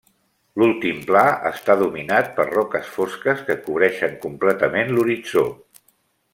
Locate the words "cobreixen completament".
3.69-4.93